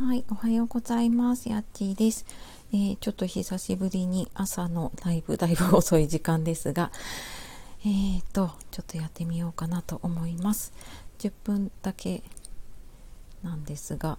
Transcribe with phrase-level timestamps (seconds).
[0.00, 1.50] はい、おはようございます。
[1.50, 2.24] やっちーです、
[2.72, 6.90] えー、ちょっと久しぶりに朝のライブ、だいぶ遅い時間ですが、
[7.84, 10.72] えーと、ちょっとやってみようかなと思います。
[11.18, 12.22] 10分だけ
[13.42, 14.16] なんですが、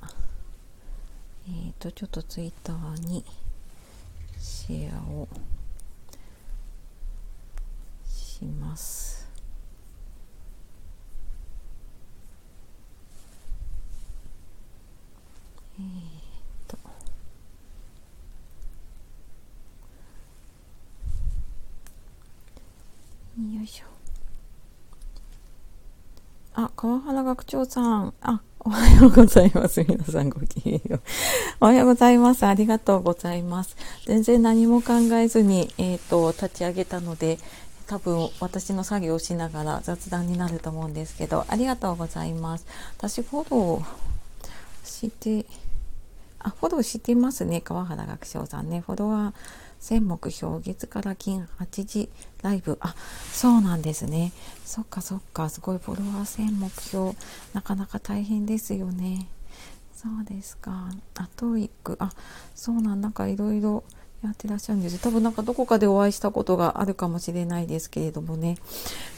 [1.47, 3.25] えーと、ちょっとツイッターに
[4.37, 5.27] シェアを
[8.05, 9.21] します。
[15.79, 15.91] えー、っ
[16.67, 16.77] と
[23.41, 23.85] よいしょ
[26.53, 29.81] あ川原学長さんあおはようございます。
[29.87, 31.01] 皆さんごきげんよう。
[31.61, 32.45] おはようございます。
[32.45, 33.75] ありがとうございます。
[34.05, 37.39] 全然何も考えずに、えっ、ー、と、立ち上げたので、
[37.87, 42.67] 多分私の作業をしながら雑談になると思うんですけど、ありがとうございます。
[42.99, 45.47] 私フォローして
[46.37, 47.61] あ、フォローしてますね。
[47.61, 48.81] 川原学長さんね。
[48.81, 49.33] フォロワー
[49.81, 52.09] 1000目標、月から金8時
[52.43, 52.77] ライブ。
[52.81, 52.95] あ、
[53.31, 54.31] そうなんですね。
[54.63, 55.49] そっかそっか。
[55.49, 57.13] すごいフォロワー1000目標。
[57.53, 59.27] なかなか大変ですよね。
[59.93, 60.89] そうですか。
[61.15, 61.97] あ、 TOEIC。
[61.99, 62.11] あ、
[62.55, 63.83] そうなん、なんかいろいろ
[64.23, 68.57] やってらっしゃるんです多分なんかどこかでお会いしたことがあるかもしれないですけれどもね。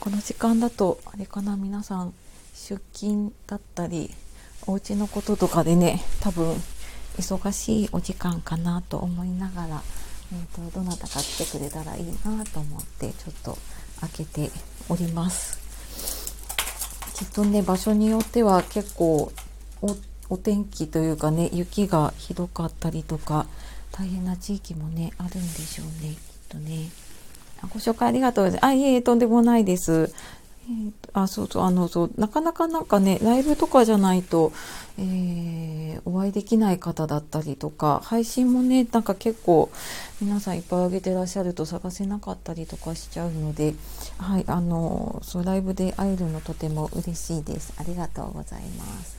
[0.00, 2.14] この時間だと、あれかな、皆さん
[2.54, 4.14] 出勤だったり、
[4.66, 6.54] お家のこととかでね、多分
[7.18, 9.82] 忙しいお時間かなと思いながら、
[10.32, 13.58] えーと、どなたか来てくれたらいいなと思ってちょっと
[14.00, 14.50] 開けて
[14.88, 15.58] おります
[17.14, 19.32] きっとね場所によっては結構
[20.30, 23.46] お天気というかね雪がひどかったりとか
[23.92, 26.16] 大変な地域もねあるんでしょうねきっ
[26.48, 26.88] とね
[27.72, 28.70] ご紹介ありがとうございます。
[28.70, 30.12] あ、いえ、とんでもないです。
[30.66, 31.62] えー、あそうそう。
[31.64, 32.10] あのそう。
[32.16, 34.52] なかなかなんかねライブとかじゃないと、
[34.98, 39.70] えー、お会いできない方だったりとか配信もねなんか結構
[40.22, 43.74] 皆さんいっぱい上げてらっしゃると探せなかったりとかしちゃうので
[44.16, 47.74] はいあのそうライブで会えるのとても嬉しいです。
[47.76, 49.18] ありがとうございます。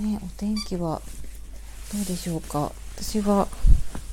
[0.00, 1.02] ねお天気は
[1.92, 2.72] どうでしょうか。
[2.96, 3.46] 私は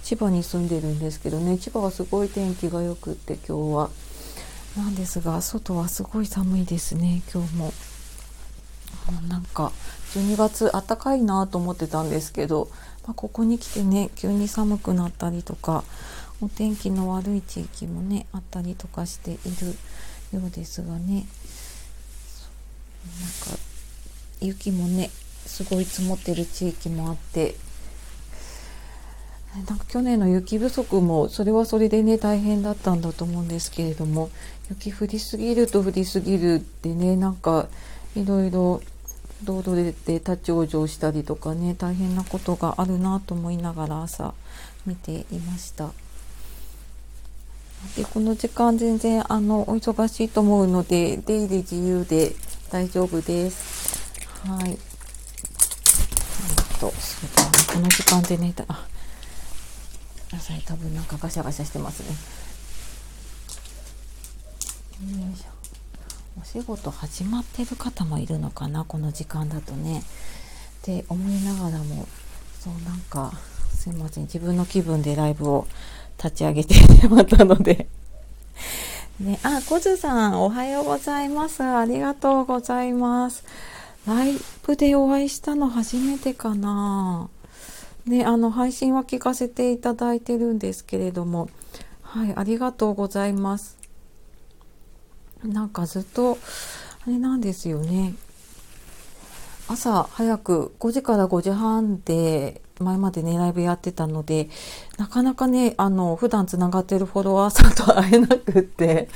[0.03, 3.90] 千葉に住んでるんですけどね千葉はすごい天気が良くって今日は。
[4.78, 7.74] なんですが外はすごい寒いですね今日も。
[9.30, 9.72] なんか
[10.14, 12.70] 12月暖かいなと思ってたんですけど、
[13.06, 15.86] まあ、ここに来てね急に寒くなったりとか
[16.42, 19.68] お天気の悪い地域もねあったりとかしている
[20.34, 21.26] ようですがね。
[23.22, 23.59] なんか
[24.42, 25.09] 雪もね
[25.46, 27.56] すごい積もってる地域もあって
[29.66, 34.29] なんか去年の雪不足もそれはそれでね大変だったんだと思うんですけれども
[34.69, 37.67] 雪降りすぎると降りすぎるってねなんか
[38.16, 38.81] いろいろ
[39.44, 44.34] 道路で立ち往生したりとかね大変なことがあるなと思いながら朝
[44.85, 45.91] 見ていました。
[47.96, 52.34] でこの時間全然あのお忙しいと思うので出入り自由で
[52.72, 54.17] 大丈夫です。
[54.47, 54.78] はい。
[56.79, 58.88] とそうだこの時間でねあ
[60.32, 62.10] 野菜多分なんかガシャガシャしてますね。
[65.14, 65.58] よいしょ。
[66.42, 70.00] お仕事始まってる方もいるのかなこの時間だとね。
[70.00, 70.04] っ
[70.84, 72.08] て思いながらも
[72.60, 73.34] そうなんか
[73.72, 74.24] すいません。
[74.24, 75.68] 自分の気分でライブを
[76.18, 77.88] 立ち上げてしまったので。
[79.20, 81.64] ね、あ、コズさん、おはようございます。
[81.64, 83.44] ありがとうございます。
[84.06, 87.30] ライブでお会いしたの初めてかな。
[88.07, 91.50] ね、あの配信は聞かせていただいてるんですけれども、
[92.01, 93.78] はい、ありがとうございます。
[95.44, 96.38] なんかずっと、
[97.06, 98.13] あれなんですよね。
[99.67, 104.50] 朝早く5時から5時半で前までね、ライブやってたので、
[104.97, 109.09] なかなかね、あの、普段つながってるフォロワーさんと会えなくって、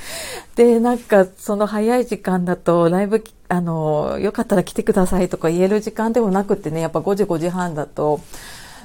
[0.56, 8.20] で、なんか、その早い時間だと、ライブ、あの、よかったら来てくださいとか言える時間でもなくってね、やっぱ5時5時半だと、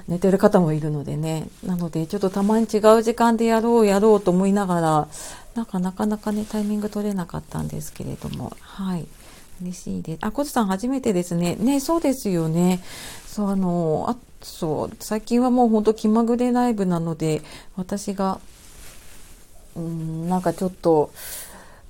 [0.08, 1.48] 寝てる方もいるのでね。
[1.66, 5.08] なので、ちょっとたまに違う時間でやろうやろうと思いながら、
[5.56, 9.08] なんかなかなかね、タイミング取れなかったんですけれども、はい。
[9.62, 10.20] 嬉しいです。
[10.22, 11.56] あ、コツさん初めてですね。
[11.56, 12.82] ね、そうですよね。
[13.26, 17.42] そう、あの、あ、そう、最近はもうほんと気まぐれライブなので、
[17.76, 18.40] 私が、
[19.76, 21.12] うん、なんかちょっと、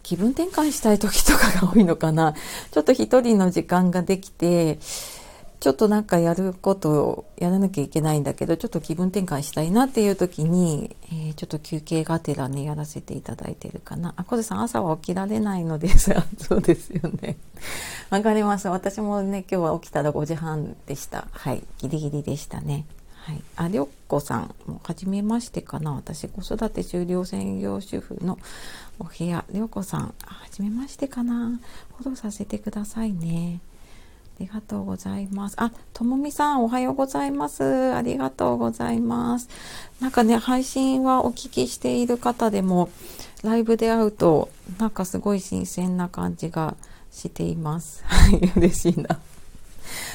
[0.01, 2.33] 気分転換したい時とかが多いのかな。
[2.71, 4.79] ちょっと一人の時間ができて、
[5.59, 14.13] ちょっとなんかやることをやらなきゃいけないんだけど、ちょっと気分転換したいなっていう時に、えー、ちょっと休憩がてらね、やらせていただいてるかな。
[14.17, 17.37] あ、小瀬さん朝は起きられないのです、 そうですよね。
[18.11, 18.67] わかります。
[18.67, 21.27] 私もね、今日は起きたら5時半でした。
[21.31, 21.63] はい。
[21.79, 22.85] ギリギリでしたね。
[23.27, 23.43] はい。
[23.55, 25.91] あ、りょっこさん、もう初めましてかな。
[25.93, 28.37] 私、子育て終了専業主婦の
[28.99, 31.59] お部屋、りょうこさん、はじめましてかな。
[31.97, 33.59] フォローさせてくださいね。
[34.37, 35.55] ありがとうございます。
[35.57, 37.63] あ、ともみさん、おはようございます。
[37.95, 39.49] ありがとうございます。
[39.99, 42.89] なんかね、配信はお聞きしている方でも、
[43.43, 46.75] ライブで会うと、なんかすごい新鮮な感じが
[47.11, 48.03] しています。
[48.05, 49.19] はい、嬉しいな。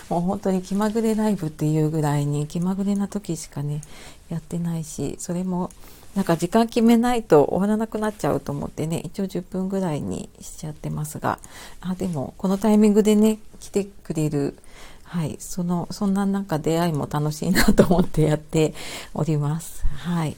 [0.08, 3.80] もう本当に気まぐれライブっていうぐらいに気まぐれな時しかね
[4.28, 5.70] やってないしそれも
[6.14, 11.38] なんか時間決めないと終わらなくなっちゃうと思ってね一応10分ぐらいにしちゃってますが
[11.80, 14.56] あでもこのタイミングでね来てくれる
[15.04, 18.72] はいそのそんななんか出会いも楽しいなと思ってやって
[19.12, 19.84] おります。
[19.86, 20.36] はい。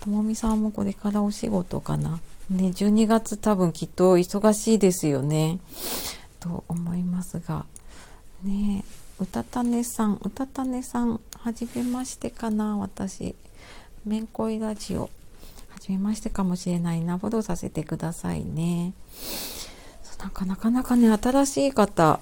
[0.00, 2.18] ともみさんもこれからお仕事かな。
[2.48, 5.58] ね12月多分きっと忙しいですよね。
[6.40, 7.66] と思いますが。
[8.42, 8.84] ね、
[9.20, 13.34] うたたねさん、うたたねさん、はじめましてかな、私。
[14.06, 15.02] めんこいラジオ。
[15.02, 18.94] はじめましてかもしれないな、フォローさせてくださいね。
[20.18, 22.18] なかなかなかね、新しい方、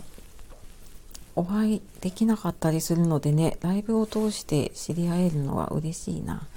[1.37, 6.49] お会いできなかったりするのでね、ライブを通して知り合えるのは嬉しいな。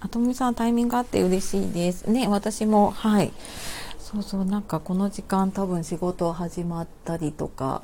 [0.00, 2.10] あとみさんタイミングあって嬉しいです。
[2.10, 3.30] ね、私も、はい。
[3.98, 7.82] そうそう、なんかこの時間多分仕事始まったりとか、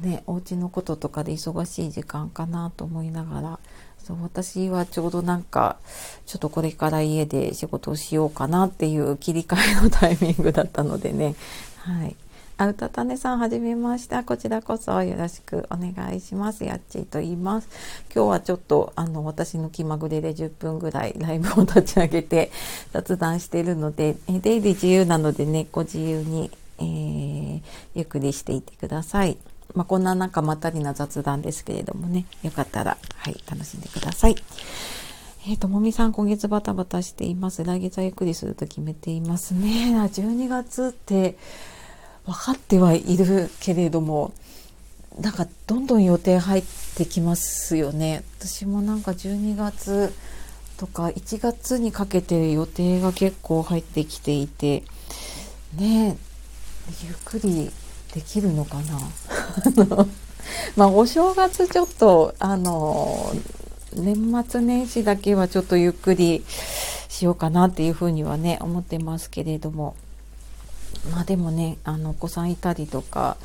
[0.00, 3.58] ね、お家のこととかで忙しい時間かなと思いながら
[4.06, 5.78] そう私はちょうどなんか
[6.26, 11.34] ちょっとこれから家で仕事をしようかなっていう切り替えのタイミングだったのでね。
[11.78, 12.14] はい。
[12.56, 16.62] あうたたねさんはじめましたこちらこそよろしくお願いします。
[16.62, 17.68] やっちーと言います。
[18.14, 22.52] 今日はちょっとあの私の気まぐれで10分ぐらいライブを立ち上げて
[22.92, 27.60] 雑談しているのでえ出入り自由なのでねご自由に、えー、
[27.96, 29.36] ゆっくりしていてください。
[29.74, 34.36] まあ、こんななんかまったりな雑談ですけれどもね、よかったら、はい、楽しんでください。
[35.48, 37.62] えー、ともみさん、今月バタバタしています。
[37.62, 39.94] 来月はゆっくりすると決めていますね。
[40.12, 41.38] 12月って
[42.24, 44.32] 分かってはいるけれども、
[45.20, 46.64] なんかどんどん予定入っ
[46.96, 48.24] てきますよね。
[48.40, 50.12] 私もなんか12月
[50.78, 54.82] とか1月にかけて予定が結構入ってきていて、
[55.76, 56.16] ね
[57.04, 57.70] ゆっくり
[58.14, 58.98] できるのかな？
[60.76, 63.32] まあお正月ちょっとあの
[63.94, 66.44] 年末年始だけはちょっとゆっくり
[67.08, 69.94] しようかなっていうふうにはね思ってますけれども。
[71.12, 73.36] まあでもねあのお子さんいたりとか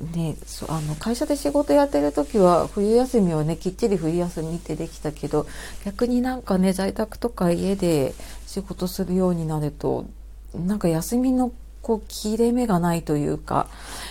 [0.00, 0.36] ね、
[0.68, 5.46] あの会社で仕事やってる時は冬休みはねきっちり冬休みってできたけど
[5.84, 8.14] 逆になんかね在宅とか家で
[8.46, 10.06] 仕事するようになると
[10.54, 11.50] なんか休みの
[11.88, 13.66] こう切れ目がないというか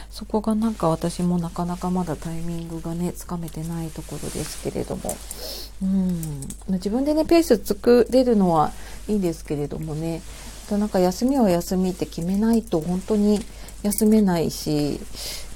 [0.09, 5.15] そこがなんか私もなかなかまだタイミングがねつかめてないところですけれども。
[5.83, 6.41] うん。
[6.69, 8.71] 自分でねペース作れるのは
[9.07, 10.23] いいですけれどもね。
[10.71, 13.45] なんか休みは休みって決めないと本当に
[13.83, 14.99] 休めないし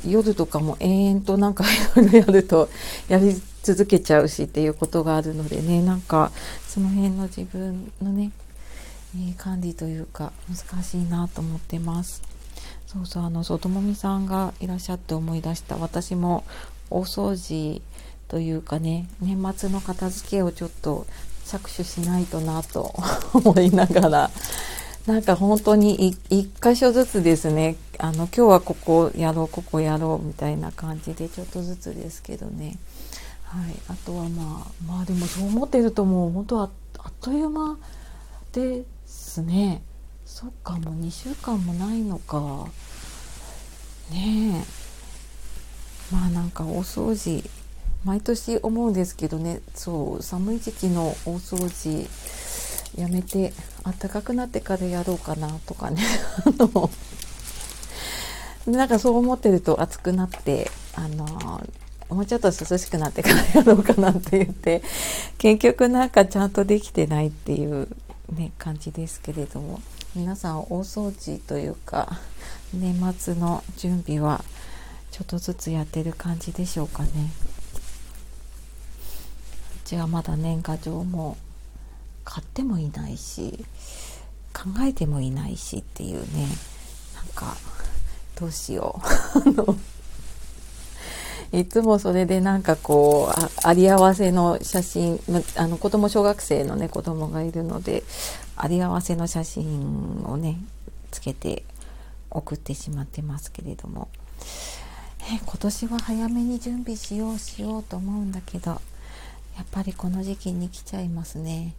[0.07, 2.69] 夜とかも延々となんかいろいろやると
[3.09, 3.33] やり
[3.63, 6.31] 続けちゃうしっていうことがあるのでねなんか
[6.67, 8.31] その辺の自分のね
[9.15, 12.21] えー、管理というか難しいなと思ってます。
[12.87, 16.43] そうそうあのそうともみさんがいらっしゃって思い出した私も
[16.89, 17.81] 大掃除
[18.27, 21.05] というかね年末の片付けをちょっと
[21.45, 22.93] 着手しないとなと
[23.33, 24.31] 思いながら
[25.07, 32.77] なんか本当に一箇所ずつですねあの今日はここやろうここやろうみたいな感じでちょっとずつですけどね。
[33.43, 37.77] はいあとはまあまあでもそう思ってるともう本当はあっという間
[38.53, 39.83] ですね。
[40.25, 42.67] そっかもう2週間もないのか。
[44.09, 44.65] ね
[46.11, 46.13] え。
[46.13, 47.43] まあなんか大掃除
[48.03, 49.61] 毎年思うんですけどね。
[49.75, 52.07] そう寒い時期の大掃除
[52.95, 53.53] やめて
[53.83, 56.03] 暖かくなってからやろうかなとかね。
[58.67, 61.25] なんかそう思ってると暑くなってあの
[62.09, 64.83] もうちょっと涼しくなってからやろうかなって言って
[65.37, 67.87] 結局なんかちゃんとできてないっていう
[68.31, 69.81] ね、感じですけれども
[70.15, 72.19] 皆さん大掃除というか
[72.73, 74.43] 年末の準備は
[75.11, 77.09] ちょっとずつやってる感じでしょうかね。
[79.83, 81.37] うちはまだ年賀状も
[82.23, 83.65] 買ってもいないし
[84.53, 86.47] 考えてもいないしっていうね
[87.15, 87.57] なんか
[88.39, 89.01] どうしよ
[89.67, 90.00] う。
[91.53, 95.19] いつもそれでなんかこう、ああり合わせの写真、
[95.57, 98.03] あの子供小学生のね、子供がいるので、
[98.55, 100.57] あり合わせの写真をね、
[101.11, 101.63] つけて
[102.29, 104.07] 送ってしまってますけれども、
[105.33, 108.71] え今年は早めに準備しようしようと思うんだけど、
[109.57, 111.73] やっぱりこの時期に来ちゃいますね。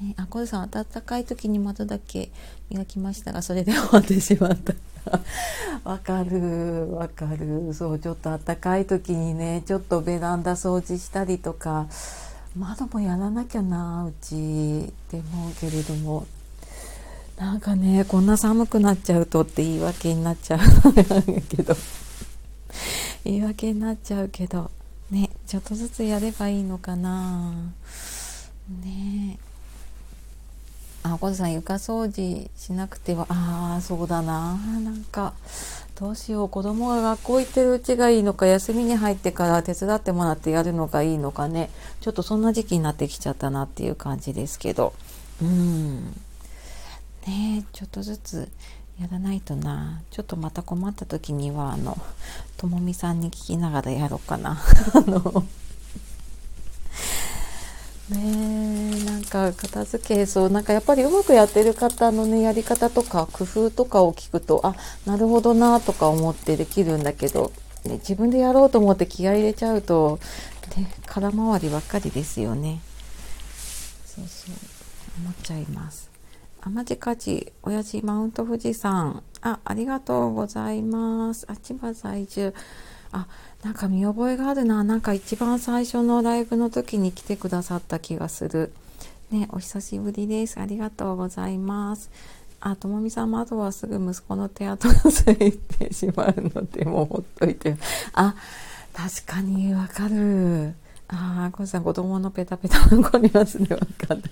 [0.00, 2.30] ね、あ、コさん、暖かい時に窓だけ
[2.70, 4.74] 磨きましたが、それで終わってしまった。
[5.84, 7.72] わかる、わかる。
[7.74, 11.86] そう、ちょっと暖かい時にね、ちょっとベランダ掃除したりとか、
[12.56, 14.34] 窓もやらなきゃな、うち
[14.88, 16.26] って思うけれども、
[17.36, 20.60] なんかね、こんな寒くなっちゃうとって言い訳になっちゃう。
[21.48, 21.74] けど、
[23.24, 24.70] 言い訳になっちゃうけど、
[25.10, 27.52] ね、ちょっとずつやればいいのかな。
[28.68, 29.38] ね。
[29.40, 29.53] え
[31.04, 34.56] あ、小田さん床掃除しなくては、ああ、そうだな。
[34.82, 35.34] なんか、
[36.00, 36.48] どうしよう。
[36.48, 41.68] 子供が学校行ってるうちがいいのか、休みに入ってから手伝ってもらってやるのがいいのかね。
[42.00, 44.94] ちょっとそんな時期になってきちゃったなっていう感じですけど。
[45.42, 46.06] うん。
[47.26, 48.48] ねちょっとずつ
[48.98, 50.00] やらないとな。
[50.10, 51.98] ちょっとまた困った時には、あの、
[52.56, 54.56] ともみさんに聞きながらやろうかな。
[54.94, 55.44] あの
[58.10, 67.50] ねえなんか片付けそうなんかやっぱりうまくやってる方のねやり方とか工夫とかを聞くとあなるほどなとか思ってできるんだけど、
[67.84, 70.18] ね、自分でやろうと思って気合い入れちゃうと、
[70.76, 72.80] ね、空回りばっかりですよね。
[74.04, 74.54] そうそう
[75.22, 76.10] 思っちゃいます。
[76.60, 79.22] 天地火事親父マウント富士山。
[79.40, 81.46] あありがとうございます。
[81.48, 82.54] あ千葉在住。
[83.14, 83.28] あ
[83.62, 84.82] なんか見覚えがあるな。
[84.82, 88.72] なんか一番最初のライブの時に来てくださった気がする。
[89.30, 90.58] ねお久しぶりです。
[90.58, 92.10] ありがとうございます。
[92.60, 97.76] あともみさん窓はすぐ息子の手跡がついてしまうのでもうほっといて。
[98.14, 98.34] あ
[98.92, 100.74] 確かにわかる。
[101.06, 104.22] ああこさん子供のペタペタ残りますねわかる。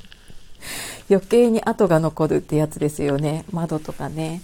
[1.09, 3.45] 余計に跡が残るってやつですよね。
[3.53, 4.43] 窓とかね。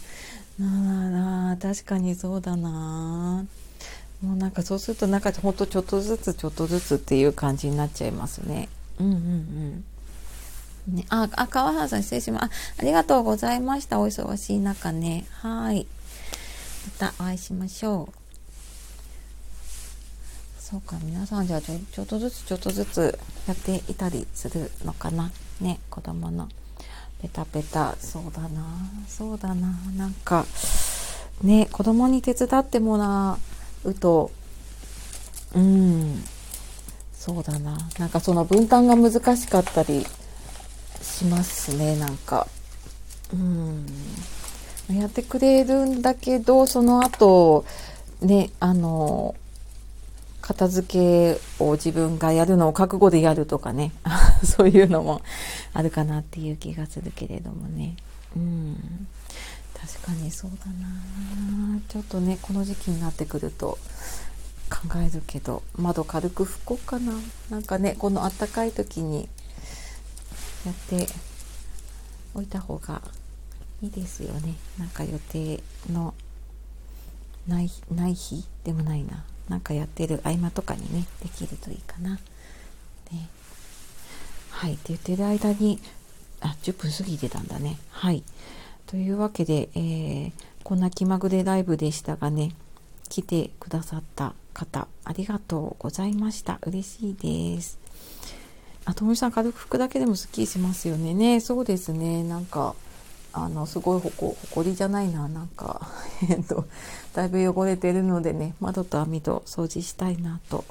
[0.61, 3.45] なあ確かにそうだな。
[4.23, 8.69] もうなんかそうするとなんかほんとちょっとずつちょっとずつっていう感じになっちゃいますね。
[8.99, 9.85] うんうん
[10.89, 10.95] うん。
[10.97, 12.45] ね、あ、あ、川原さん失礼します。
[12.45, 14.01] あありがとうございました。
[14.01, 15.27] お忙しい中ね。
[15.33, 15.87] はい。
[17.01, 18.19] またお会いしましょう。
[20.59, 25.31] そうか、皆さんじゃあちょちょっとずつちょっとずつやっていたりするのかな。
[25.61, 26.49] ね、子供の
[27.23, 27.97] ペタペタ。
[28.01, 28.67] そうだな。
[29.07, 29.69] そうだな。
[29.97, 30.45] なんか、
[31.43, 34.31] ね、子供に手伝ってもらううと。
[35.55, 36.25] うん。
[37.13, 37.77] そうだな。
[37.99, 40.07] なんかその分担が難しかったり
[41.03, 42.47] しますねなんか。
[43.33, 43.87] うん。
[44.97, 47.67] やってくれるんだけどその後
[48.23, 49.35] ねあの
[50.41, 53.93] 片付けを自分がやるのを覚悟でやるとかね。
[54.45, 55.21] そういうのも
[55.75, 57.97] あるかなっていう気がするけれどもね。
[58.35, 59.07] うん。
[59.81, 61.81] 確かにそうだな。
[61.89, 63.79] ちょっとねこの時期になってくると
[64.71, 67.13] 考えるけど窓軽く拭こうかな。
[67.51, 69.29] なんかねこのあったかい時に
[70.67, 71.07] やって
[72.35, 73.01] おいた方が
[73.83, 74.55] いいですよね。
[74.79, 76.13] なんか予定の
[77.47, 79.25] ないない日でもないな。
[79.49, 82.17] なんかやってる合間とかにねできるといいかな。
[83.13, 83.29] ね。
[84.51, 84.75] はい。
[84.75, 85.81] って言ってる間に
[86.41, 87.79] あ10分過ぎてたんだね。
[87.91, 88.23] はい。
[88.89, 90.33] というわけで、えー、
[90.65, 92.53] こんな気まぐれライブでしたがね、
[93.11, 96.59] 来てくださった方、ありがとうございました。
[96.67, 97.79] 嬉しいです。
[98.87, 101.13] あ、ともみさん、軽く拭くだけでもスッキリしますよね。
[101.13, 102.25] ね、そうですね。
[102.25, 102.75] なんか、
[103.35, 105.29] あの、すごいほこ、ほこりじゃないな。
[105.29, 105.87] なんか、
[106.27, 106.65] えっと、
[107.13, 110.65] だいぶ汚れてるのでね、窓と網戸掃除したいなと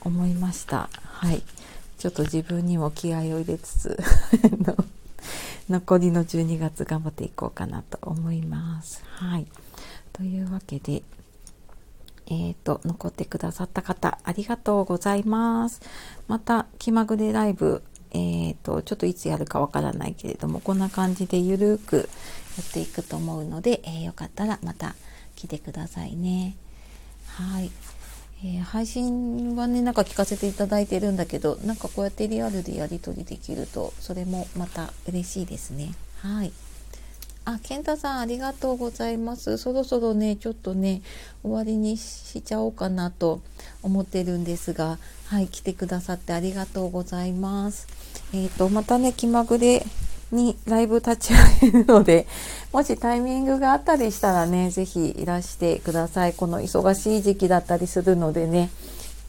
[0.00, 0.88] 思いました。
[1.04, 1.42] はい。
[1.98, 3.98] ちょっと自分にも気合を入れつつ
[5.70, 9.04] 残りの12月頑張っていこうかなと思います。
[9.06, 9.46] はい。
[10.12, 11.04] というわけで、
[12.26, 15.80] え、ー、と、残ってくださった方、ありがとうございます。
[16.26, 22.02] また、気まぐれライブ、えっ、ー、と、ちょっといつやるかわからないけれども、こんな感じでゆるーくや
[22.62, 24.96] っていくと思うので、えー、よかったらまた
[25.36, 26.56] 来てくださいね。
[27.26, 27.70] はい。
[28.42, 35.94] えー、配信はねなんか聞かせていただいてるんだけどなんかこうやってリアルでやり取りできるとそれもまた嬉しいですね。
[36.22, 36.52] はい。
[37.46, 39.58] あ健太さんありがとうございます。
[39.58, 41.02] そろそろねちょっとね
[41.42, 43.40] 終わりにしちゃおうかなと
[43.82, 47.88] 思ってるんですがはい来てくださってありがとうございます。
[48.32, 49.84] えっ、ー、とまたね気まぐれ
[50.30, 52.26] にライブ立ち上げるので、
[52.72, 56.34] もしタイミングがあったりしたらね、ぜひいらしてください。
[56.34, 58.70] この忙しい時期だったりするのでね。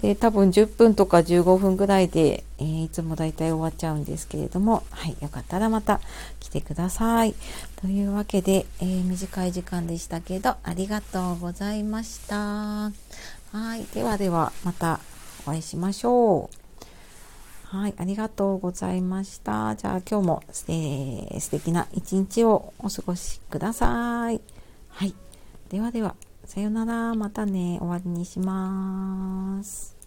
[0.01, 6.01] で、多分10分とか15分ぐらいで、えー、いつもだいたい終わっちゃうんですけれども、はい、よかったらまた
[6.39, 7.35] 来てください。
[7.81, 12.35] というわけで、えー、短い時間でしたけど、ありがとうございました。
[12.35, 14.99] はい、ではではまた
[15.45, 16.60] お会いしましょう。
[17.71, 19.77] はい、ありがとうございました。
[19.77, 24.41] じゃあ今日も、えー、素敵な一日をお過ごしください。
[24.89, 25.15] はい。
[25.69, 27.15] ではでは、さよなら。
[27.15, 27.77] またね。
[27.79, 30.00] 終わりにします。